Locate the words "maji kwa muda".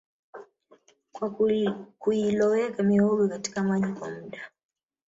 3.63-4.51